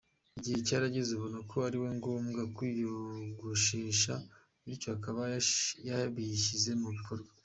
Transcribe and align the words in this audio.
Igihe 0.39 0.59
cyarageze 0.67 1.11
abona 1.13 1.39
ko 1.49 1.55
ari 1.67 1.77
ngombwa 1.97 2.41
kwiyogoshesha, 2.55 4.13
bityo 4.63 4.89
akaba 4.97 5.21
yabishyize 5.87 6.71
mu 6.81 6.89
bikorwa. 6.97 7.29